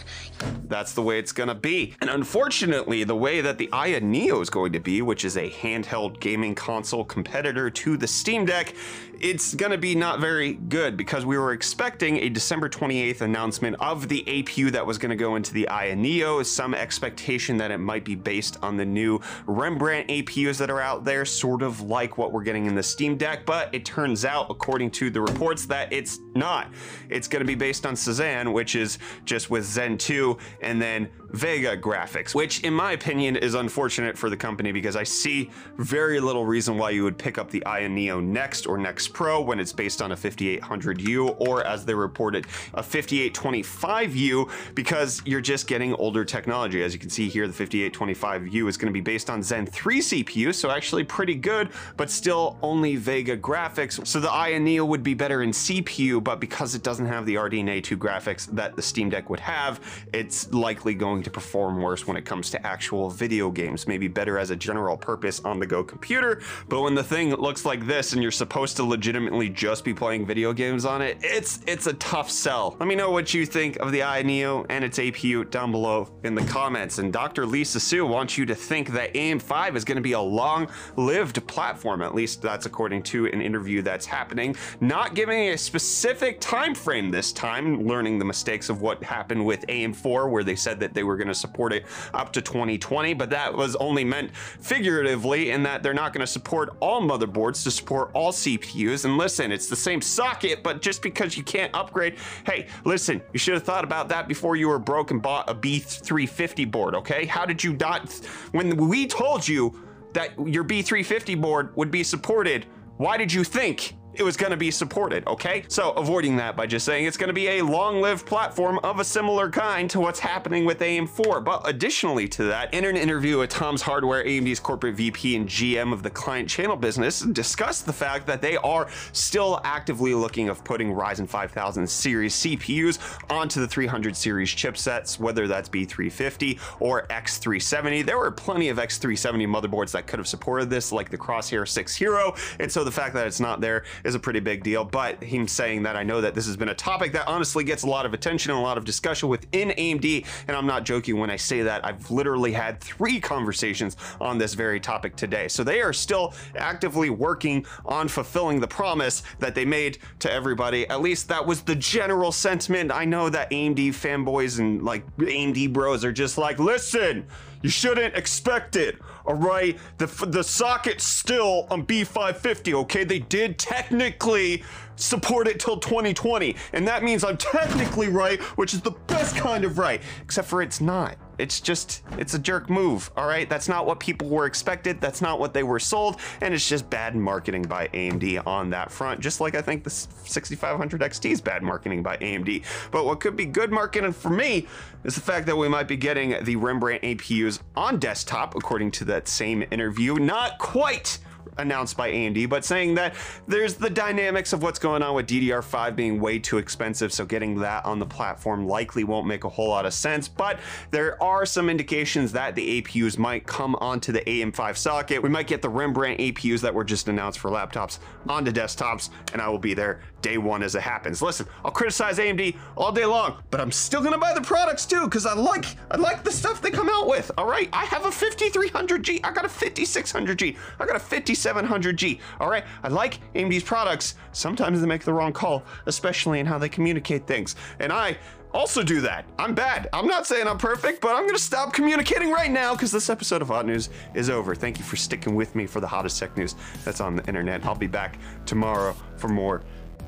that's 0.69 0.93
the 0.93 1.03
way 1.03 1.19
it's 1.19 1.33
gonna 1.33 1.55
be. 1.55 1.95
And 2.01 2.09
unfortunately, 2.09 3.05
the 3.05 3.17
way 3.17 3.41
that 3.41 3.59
the 3.59 3.69
Aya 3.73 4.01
Neo 4.01 4.41
is 4.41 4.51
going 4.51 4.73
to 4.73 4.81
be, 4.81 5.03
which 5.03 5.25
is 5.25 5.37
a 5.37 5.51
handheld 5.51 6.21
gaming 6.21 6.55
console 6.55 7.05
competitor 7.05 7.71
to 7.71 7.97
the 7.97 8.07
Steam 8.07 8.45
Deck, 8.45 8.75
it's 9.21 9.55
gonna 9.55 9.77
be 9.77 9.95
not 9.95 10.21
very 10.21 10.55
good 10.55 10.97
because 10.97 11.27
we 11.27 11.37
were 11.37 11.53
expecting 11.53 12.19
a 12.19 12.29
December 12.29 12.69
28th 12.69 13.21
announcement 13.21 13.77
of 13.81 14.09
the 14.09 14.25
APU 14.27 14.71
that 14.71 14.87
was 14.87 14.97
gonna 14.97 15.17
go 15.17 15.37
into 15.37 15.53
the 15.53 15.69
Aya 15.69 15.97
Neo, 15.97 16.43
some 16.43 16.73
expectation 16.73 17.59
that 17.59 17.71
it 17.71 17.79
might 17.79 18.05
be 18.05 18.15
based 18.15 18.57
on 18.63 18.77
the 18.77 18.85
new 18.85 19.21
Rembrandt 19.47 20.09
APUs 20.09 20.57
that 20.59 20.71
are 20.71 20.81
out 20.81 21.05
there, 21.05 21.25
sort 21.25 21.63
of 21.63 21.83
like 21.83 22.17
what 22.17 22.33
we're 22.33 22.45
getting 22.45 22.67
in 22.67 22.75
the 22.75 22.83
Steam 22.83 23.17
Deck, 23.17 23.45
but 23.45 23.75
it 23.75 23.85
turns 23.85 24.25
out, 24.25 24.47
according 24.49 24.91
to 24.93 25.11
the 25.11 25.21
reports, 25.21 25.67
that 25.67 25.93
it's 25.93 26.10
not. 26.35 26.73
It's 27.09 27.29
gonna 27.29 27.45
be 27.45 27.55
based 27.55 27.87
on 27.87 27.95
Cezanne, 27.97 28.53
which 28.53 28.75
is 28.75 28.99
just 29.25 29.51
with 29.51 29.65
Zen 29.65 29.99
2 29.99 30.37
and 30.63 30.81
then 30.81 31.09
Vega 31.33 31.77
graphics, 31.77 32.35
which 32.35 32.61
in 32.61 32.75
my 32.75 32.93
opinion 32.93 33.37
is 33.37 33.55
unfortunate 33.55 34.19
for 34.19 34.29
the 34.29 34.37
company 34.37 34.73
because 34.73 34.97
I 34.97 35.05
see 35.05 35.51
very 35.77 36.21
little 36.21 36.45
reason 36.45 36.77
why 36.77 36.91
you 36.91 37.05
would 37.05 37.19
pick 37.19 37.39
up 37.39 37.51
the 37.51 37.65
Aya 37.67 37.89
Neo 37.89 38.21
Next 38.21 38.67
or 38.67 38.77
Next 38.77 39.09
Pro 39.09 39.41
when 39.41 39.61
it's 39.61 39.73
based 39.73 40.03
on 40.03 40.13
a 40.13 40.17
5800U 40.17 41.37
or 41.39 41.65
as 41.65 41.85
they 41.85 41.95
reported 41.95 42.47
a 42.75 42.83
5825U 42.83 44.51
because 44.75 45.23
you're 45.25 45.41
just 45.41 45.67
getting 45.67 45.95
older 45.95 46.25
technology. 46.25 46.83
As 46.83 46.93
you 46.93 46.99
can 46.99 47.11
see 47.11 47.29
here, 47.29 47.47
the 47.47 47.53
5825U 47.53 48.69
is 48.69 48.77
going 48.77 48.89
to 48.89 48.93
be 48.93 49.01
based 49.01 49.31
on 49.31 49.43
Zen 49.43 49.67
3 49.67 50.01
CPU, 50.01 50.55
so 50.55 50.71
actually 50.71 51.05
pretty 51.05 51.35
good, 51.35 51.69
but 51.97 52.11
still 52.11 52.59
only 52.63 52.97
Vega 52.97 53.37
graphics. 53.37 54.05
So 54.07 54.19
the 54.21 54.31
Aya 54.31 54.59
Neo 54.59 54.85
would 54.85 55.03
be 55.03 55.15
better 55.15 55.43
in 55.43 55.51
CPU, 55.51 56.23
but 56.23 56.41
because 56.41 56.75
it 56.75 56.83
doesn't 56.83 57.07
have 57.07 57.25
the 57.27 57.37
RDNA 57.37 57.85
2 57.85 57.97
graphics 57.97 58.47
that 58.47 58.75
the 58.77 58.83
Steam 58.83 59.11
Deck 59.11 59.31
would 59.31 59.41
have, 59.41 59.81
it's 60.13 60.53
likely 60.53 60.95
going 60.95 61.20
going 61.21 61.25
to 61.25 61.31
perform 61.31 61.83
worse 61.83 62.07
when 62.07 62.17
it 62.17 62.25
comes 62.25 62.49
to 62.49 62.67
actual 62.67 63.11
video 63.11 63.51
games, 63.51 63.87
maybe 63.87 64.09
better 64.09 64.39
as 64.39 64.49
a 64.49 64.57
general 64.57 64.97
purpose 64.97 65.39
on 65.41 65.61
the 65.61 65.67
go 65.67 65.85
computer, 65.85 66.41
but 66.67 66.81
when 66.81 66.95
the 66.95 67.05
thing 67.05 67.35
looks 67.35 67.67
like 67.67 67.87
this 67.87 68.15
and 68.15 68.23
you're 68.23 68.31
supposed 68.31 68.75
to 68.77 68.85
legitimately 68.85 69.51
just 69.51 69.85
be 69.85 69.93
playing 69.93 70.25
video 70.25 70.55
games 70.55 70.87
on 70.87 71.03
it, 71.03 71.19
it's 71.21 71.61
it's 71.67 71.87
a 71.87 71.93
tough 71.95 72.31
sell. 72.31 72.75
Let 72.81 72.89
me 72.89 72.95
know 72.95 73.11
what 73.11 73.35
you 73.35 73.45
think 73.45 73.77
of 73.81 73.93
the 73.93 74.03
Aya 74.03 74.25
Neo 74.25 74.65
and 74.71 74.83
its 74.83 74.99
APU 74.99 75.51
down 75.51 75.73
below 75.73 76.09
in 76.25 76.35
the 76.35 76.45
comments. 76.45 76.99
And 76.99 77.13
Dr. 77.13 77.45
Lisa 77.45 77.79
Su 77.79 78.07
wants 78.07 78.39
you 78.39 78.47
to 78.47 78.55
think 78.55 78.89
that 78.93 79.13
AM5 79.13 79.77
is 79.77 79.85
going 79.85 79.97
to 79.97 80.03
be 80.03 80.13
a 80.13 80.21
long-lived 80.21 81.47
platform, 81.47 82.01
at 82.01 82.15
least 82.15 82.41
that's 82.41 82.65
according 82.65 83.03
to 83.03 83.27
an 83.27 83.43
interview 83.43 83.83
that's 83.83 84.07
happening, 84.07 84.57
not 84.81 85.15
giving 85.15 85.51
a 85.51 85.59
specific 85.59 86.41
time 86.41 86.75
frame 86.75 87.11
this 87.11 87.31
time, 87.31 87.87
learning 87.87 88.19
the 88.19 88.25
mistakes 88.25 88.71
of 88.71 88.81
what 88.81 89.03
happened 89.03 89.45
with 89.45 89.67
AM4 89.67 90.31
where 90.31 90.45
they 90.45 90.57
said 90.57 90.81
that 90.81 90.95
they 90.95 91.03
were 91.03 91.10
were 91.11 91.17
going 91.17 91.29
to 91.29 91.35
support 91.35 91.73
it 91.73 91.85
up 92.15 92.33
to 92.33 92.41
2020, 92.41 93.15
but 93.15 93.31
that 93.31 93.55
was 93.55 93.77
only 93.77 94.05
meant 94.05 94.35
figuratively 94.35 95.51
in 95.51 95.63
that 95.65 95.83
they're 95.83 95.93
not 95.95 96.13
going 96.13 96.21
to 96.21 96.27
support 96.27 96.77
all 96.81 97.03
motherboards 97.03 97.63
to 97.65 97.71
support 97.71 98.11
all 98.15 98.33
CPUs. 98.33 99.05
And 99.05 99.19
listen, 99.19 99.53
it's 99.53 99.67
the 99.67 99.77
same 99.77 100.01
socket, 100.01 100.63
but 100.63 100.81
just 100.83 101.03
because 101.03 101.37
you 101.37 101.43
can't 101.43 101.75
upgrade, 101.75 102.17
hey, 102.47 102.67
listen, 102.85 103.21
you 103.33 103.39
should 103.39 103.55
have 103.55 103.65
thought 103.65 103.85
about 103.85 104.09
that 104.09 104.29
before 104.29 104.57
you 104.57 104.69
were 104.69 104.79
broke 104.79 105.11
and 105.11 105.21
bought 105.21 105.51
a 105.51 105.55
B350 105.55 106.71
board, 106.71 106.95
okay? 106.95 107.27
How 107.27 107.45
did 107.45 107.63
you 107.63 107.75
not, 107.75 108.13
when 108.53 108.77
we 108.77 109.07
told 109.07 109.47
you 109.47 109.79
that 110.13 110.33
your 110.47 110.65
B350 110.65 111.41
board 111.41 111.77
would 111.77 111.91
be 111.91 112.03
supported, 112.03 112.67
why 112.97 113.17
did 113.17 113.33
you 113.33 113.45
think 113.45 113.95
it 114.15 114.23
was 114.23 114.37
going 114.37 114.51
to 114.51 114.57
be 114.57 114.71
supported, 114.71 115.27
okay? 115.27 115.65
So 115.69 115.93
avoiding 115.93 116.37
that 116.37 116.57
by 116.57 116.67
just 116.67 116.85
saying 116.85 117.07
it's 117.07 117.17
going 117.17 117.29
to 117.29 117.35
be 117.35 117.49
a 117.49 117.63
long-lived 117.63 118.27
platform 118.27 118.79
of 118.83 118.99
a 118.99 119.05
similar 119.05 119.51
kind 119.51 119.89
to 119.91 120.01
what's 120.01 120.19
happening 120.19 120.65
with 120.65 120.81
AM4. 120.81 121.45
But 121.45 121.63
additionally 121.65 122.29
to 122.29 122.45
that, 122.45 122.75
in 122.75 122.85
an 122.85 122.97
interview 122.97 123.39
with 123.39 123.51
Tom's 123.51 123.83
Hardware, 123.83 124.25
AMD's 124.25 124.61
corporate 124.61 124.97
VP 124.97 125.37
and 125.37 125.49
GM 125.49 125.93
of 125.93 126.03
the 126.03 126.11
client 126.11 126.49
channel 126.49 126.77
business 126.77 127.21
discussed 127.21 127.87
the 127.87 127.93
fact 127.93 128.27
that 128.27 128.43
they 128.43 128.57
are 128.59 128.89
still 129.13 129.61
actively 129.65 130.15
looking 130.15 130.49
of 130.49 130.65
putting 130.65 130.93
Ryzen 130.93 131.29
5000 131.29 131.89
series 131.89 132.35
CPUs 132.35 132.99
onto 133.31 133.61
the 133.61 133.69
300 133.69 134.17
series 134.17 134.51
chipsets, 134.51 135.19
whether 135.19 135.47
that's 135.47 135.69
B350 135.69 136.59
or 136.81 137.07
X370. 137.09 138.05
There 138.05 138.19
were 138.19 138.31
plenty 138.31 138.69
of 138.69 138.79
X370 138.79 139.47
motherboards 139.47 139.93
that 139.93 140.07
could 140.07 140.19
have 140.19 140.29
supported 140.29 140.69
this, 140.69 140.93
like 140.93 141.11
the 141.11 141.19
Crosshair 141.19 141.67
6 141.67 141.95
Hero, 141.95 142.35
and 142.59 142.71
so 142.71 142.85
the 142.85 142.91
fact 142.91 143.15
that 143.15 143.27
it's 143.27 143.41
not 143.41 143.61
there 143.61 143.85
is 144.05 144.15
a 144.15 144.19
pretty 144.19 144.41
big 144.41 144.63
deal. 144.63 144.85
But 144.85 145.23
him 145.23 145.47
saying 145.49 145.83
that, 145.85 145.97
I 145.97 146.03
know 146.03 146.21
that 146.21 146.35
this 146.35 146.47
has 146.47 146.57
been 146.57 146.69
a 146.69 146.75
topic 146.75 147.13
that 147.13 147.27
honestly 147.27 147.65
gets 147.65 147.83
a 147.83 147.87
lot 147.87 148.07
of 148.07 148.15
attention 148.15 148.51
and 148.51 148.61
a 148.61 148.63
lot 148.63 148.79
of 148.79 148.85
discussion 148.85 149.29
within 149.29 149.71
AMD. 149.71 150.27
And 150.49 150.57
I'm 150.57 150.67
not 150.67 150.85
joking 150.85 151.19
when 151.19 151.31
I 151.31 151.37
say 151.37 151.63
that. 151.63 151.85
I've 151.85 152.11
literally 152.11 152.53
had 152.53 152.81
three 152.81 153.21
conversations 153.21 153.97
on 154.21 154.39
this 154.39 154.55
very 154.55 154.81
topic 154.81 155.17
today. 155.17 155.49
So 155.49 155.65
they 155.65 155.81
are 155.81 155.93
still 155.93 156.35
actively 156.57 157.11
working 157.11 157.67
on 157.87 158.09
fulfilling 158.09 158.61
the 158.61 158.69
promise 158.69 159.23
that 159.39 159.55
they 159.55 159.65
made 159.65 159.99
to 160.21 160.33
everybody. 160.33 160.89
At 160.89 161.01
least 161.01 161.29
that 161.29 161.45
was 161.45 161.63
the 161.63 161.75
general 161.75 162.33
sentiment. 162.33 162.91
I 162.93 163.05
know 163.05 163.29
that 163.29 163.51
AMD 163.51 163.89
fanboys 163.91 164.59
and 164.59 164.83
like 164.83 165.05
AMD 165.17 165.73
bros 165.73 166.05
are 166.05 166.13
just 166.13 166.39
like, 166.39 166.59
listen, 166.59 167.27
you 167.63 167.71
shouldn't 167.71 168.15
expect 168.15 168.77
it. 168.77 168.99
All 169.27 169.35
right, 169.35 169.79
the 169.99 170.07
the 170.27 170.43
socket's 170.43 171.05
still 171.05 171.67
on 171.71 171.87
B550. 171.87 172.75
Okay, 172.75 173.05
they 173.05 173.19
did 173.19 173.59
technically 173.59 174.63
support 174.97 175.49
it 175.49 175.59
till 175.59 175.79
2020, 175.79 176.57
and 176.73 176.87
that 176.87 177.03
means 177.03 177.25
I'm 177.25 177.37
technically 177.37 178.09
right, 178.09 178.41
which 178.57 178.75
is 178.75 178.81
the 178.81 178.93
best 179.07 179.37
kind 179.37 179.65
of 179.65 179.79
right. 179.79 180.03
Except 180.23 180.49
for 180.49 180.63
it's 180.63 180.81
not. 180.81 181.17
It's 181.39 181.59
just, 181.59 182.03
it's 182.19 182.35
a 182.35 182.39
jerk 182.39 182.69
move, 182.69 183.11
all 183.17 183.27
right? 183.27 183.49
That's 183.49 183.67
not 183.67 183.87
what 183.87 183.99
people 183.99 184.29
were 184.29 184.45
expected. 184.45 185.01
That's 185.01 185.23
not 185.23 185.41
what 185.41 185.55
they 185.55 185.63
were 185.63 185.79
sold, 185.79 186.21
and 186.43 186.53
it's 186.53 186.69
just 186.69 186.91
bad 186.91 187.17
marketing 187.17 187.63
by 187.63 187.89
AMD 187.89 188.47
on 188.47 188.69
that 188.71 188.93
front. 188.93 189.21
Just 189.21 189.41
like 189.41 189.55
I 189.55 189.63
think 189.63 189.83
the 189.83 189.91
6500 189.91 191.01
XT 191.01 191.31
is 191.31 191.41
bad 191.41 191.63
marketing 191.63 192.03
by 192.03 192.19
AMD. 192.19 192.63
But 192.91 193.07
what 193.07 193.21
could 193.21 193.37
be 193.37 193.47
good 193.47 193.73
marketing 193.73 194.13
for 194.13 194.29
me 194.29 194.67
is 195.05 195.15
the 195.15 195.21
fact 195.21 195.47
that 195.47 195.57
we 195.57 195.69
might 195.69 195.89
be 195.89 195.97
getting 195.97 196.43
the 196.45 196.57
Rembrandt 196.57 197.03
APUs 197.03 197.61
on 197.77 197.99
desktop, 197.99 198.55
according 198.55 198.91
to 198.93 199.05
that 199.07 199.29
same 199.29 199.65
interview. 199.71 200.15
Not 200.17 200.59
quite 200.59 201.19
announced 201.59 201.97
by 201.97 202.11
AMD, 202.11 202.49
but 202.49 202.65
saying 202.65 202.95
that 202.95 203.15
there's 203.47 203.75
the 203.75 203.91
dynamics 203.91 204.53
of 204.53 204.63
what's 204.63 204.79
going 204.79 205.03
on 205.03 205.15
with 205.15 205.27
DDR5 205.27 205.97
being 205.97 206.21
way 206.21 206.39
too 206.39 206.59
expensive, 206.59 207.13
so 207.13 207.25
getting 207.25 207.59
that 207.61 207.85
on 207.85 207.99
the 207.99 208.07
platform 208.07 208.67
likely 208.67 209.05
won't 209.05 209.27
make 209.27 209.45
a 209.45 209.49
whole 209.49 209.69
lot 209.69 209.87
of 209.87 209.93
sense. 209.93 210.29
But 210.29 210.59
there 210.91 211.23
are 211.23 211.45
some 211.45 211.69
indications 211.69 212.33
that 212.33 212.55
the 212.55 212.83
APUs 212.83 213.19
might 213.19 213.47
come 213.47 213.75
onto 213.77 214.13
the 214.13 214.21
AM5 214.21 214.77
socket. 214.77 215.23
We 215.23 215.29
might 215.29 215.47
get 215.47 215.63
the 215.63 215.69
Rembrandt 215.69 216.21
APUs 216.21 216.61
that 216.61 216.75
were 216.75 216.85
just 216.85 217.09
announced 217.09 217.39
for 217.39 217.51
laptops 217.51 217.99
onto 218.29 218.53
desktops, 218.53 219.11
and 219.33 219.43
I 219.43 219.49
will 219.49 219.59
be 219.59 219.75
there 219.75 220.01
day 220.23 220.39
one 220.39 220.63
as 220.63 220.75
it 220.75 220.83
happens. 220.83 221.23
Listen, 221.23 221.47
I'll 221.65 221.71
criticize 221.71 222.19
AMD 222.19 222.57
all 222.77 222.93
day 222.93 223.07
long, 223.07 223.43
but 223.51 223.61
I'm 223.61 223.73
still 223.73 224.03
gonna 224.03 224.19
buy 224.19 224.35
the 224.35 224.41
products 224.41 224.87
because 224.99 225.27
I 225.27 225.35
like 225.35 225.77
I 225.91 225.97
like 225.97 226.25
the 226.25 226.33
stuff 226.33 226.61
they 226.61 226.71
come 226.71 226.89
out 226.89 227.07
with. 227.07 227.31
All 227.39 227.47
right, 227.47 227.69
I 227.73 227.85
have 227.87 228.05
a 228.05 228.11
5300G, 228.11 229.21
I 229.25 229.33
got 229.33 229.45
a 229.45 229.49
5600G, 229.49 230.57
I 230.79 230.87
got 230.87 230.97
a 230.97 230.99
5700G. 230.99 232.19
All 232.41 232.51
right, 232.51 232.65
I 232.83 232.89
like 232.89 233.21
AMD's 233.35 233.63
products. 233.63 234.15
Sometimes 234.33 234.81
they 234.81 234.87
make 234.87 235.05
the 235.05 235.13
wrong 235.13 235.33
call, 235.33 235.65
especially 235.87 236.41
in 236.41 236.47
how 236.47 236.59
they 236.59 236.69
communicate 236.69 237.27
things, 237.27 237.57
and 237.79 237.93
I 237.93 238.17
also 238.53 238.83
do 238.83 239.01
that. 239.03 239.25
I'm 239.39 239.55
bad. 239.55 239.89
I'm 239.93 240.07
not 240.07 240.27
saying 240.27 240.49
I'm 240.49 240.59
perfect, 240.59 241.01
but 241.01 241.15
I'm 241.15 241.27
gonna 241.27 241.39
stop 241.39 241.73
communicating 241.73 242.31
right 242.31 242.51
now 242.51 242.73
because 242.73 242.91
this 242.91 243.09
episode 243.09 243.43
of 243.43 243.49
Hot 243.49 243.67
News 243.67 243.91
is 244.15 244.29
over. 244.29 244.55
Thank 244.55 244.79
you 244.79 244.85
for 244.85 244.97
sticking 244.97 245.35
with 245.35 245.55
me 245.55 245.67
for 245.67 245.81
the 245.81 245.87
hottest 245.87 246.19
tech 246.19 246.37
news 246.37 246.57
that's 246.85 247.01
on 247.01 247.17
the 247.17 247.27
internet. 247.27 247.65
I'll 247.65 247.75
be 247.75 247.87
back 247.87 248.19
tomorrow 248.47 248.97
for 249.17 249.29
more 249.29 249.63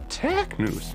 tech 0.09 0.59
news. 0.59 0.95